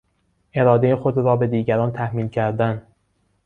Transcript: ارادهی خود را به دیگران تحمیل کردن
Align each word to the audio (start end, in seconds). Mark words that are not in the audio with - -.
ارادهی 0.53 0.95
خود 0.95 1.17
را 1.17 1.35
به 1.35 1.47
دیگران 1.47 1.91
تحمیل 1.91 2.27
کردن 2.27 2.85